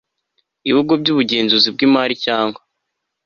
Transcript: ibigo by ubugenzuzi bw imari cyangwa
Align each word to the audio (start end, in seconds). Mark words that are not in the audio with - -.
ibigo 0.69 0.93
by 1.01 1.09
ubugenzuzi 1.13 1.69
bw 1.75 1.79
imari 1.87 2.13
cyangwa 2.25 2.59